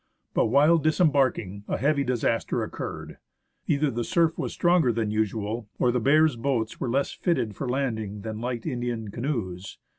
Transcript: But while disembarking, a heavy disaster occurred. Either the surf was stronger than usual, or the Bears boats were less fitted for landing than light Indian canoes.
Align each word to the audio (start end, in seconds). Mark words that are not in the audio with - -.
But 0.33 0.47
while 0.47 0.79
disembarking, 0.79 1.63
a 1.67 1.77
heavy 1.77 2.03
disaster 2.03 2.63
occurred. 2.63 3.19
Either 3.67 3.91
the 3.91 4.03
surf 4.03 4.35
was 4.35 4.51
stronger 4.51 4.91
than 4.91 5.11
usual, 5.11 5.67
or 5.77 5.91
the 5.91 5.99
Bears 5.99 6.35
boats 6.35 6.79
were 6.79 6.89
less 6.89 7.11
fitted 7.11 7.55
for 7.55 7.69
landing 7.69 8.21
than 8.21 8.41
light 8.41 8.65
Indian 8.65 9.11
canoes. 9.11 9.77